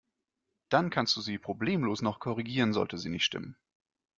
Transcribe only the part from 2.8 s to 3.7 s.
sie nicht stimmen.